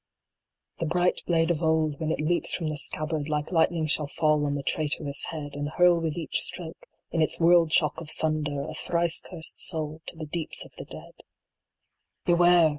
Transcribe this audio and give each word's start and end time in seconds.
The 0.79 0.87
bright 0.87 1.21
blade 1.27 1.51
of 1.51 1.61
old, 1.61 1.99
when 1.99 2.09
it 2.11 2.19
leaps 2.19 2.55
from 2.55 2.69
the 2.69 2.77
scabbard 2.79 3.29
Like 3.29 3.51
Lightning 3.51 3.85
shall 3.85 4.07
fall 4.07 4.47
on 4.47 4.55
the 4.55 4.63
traitorous 4.63 5.25
head, 5.25 5.55
And 5.55 5.69
hurl 5.69 5.99
with 5.99 6.17
each 6.17 6.39
stroke, 6.39 6.87
in 7.11 7.21
its 7.21 7.39
world 7.39 7.71
shock 7.71 8.01
of 8.01 8.09
thunder, 8.09 8.63
A 8.67 8.73
thrice 8.73 9.21
cursed 9.21 9.59
soul 9.59 10.01
to 10.07 10.15
the 10.15 10.25
deeps 10.25 10.65
of 10.65 10.71
the 10.71 10.85
Dead 10.85 10.97
I 10.97 11.01
9 11.01 11.13
6 11.13 11.19
PRO 11.19 11.23
P 12.25 12.31
ATRIA. 12.31 12.35
Beware 12.35 12.69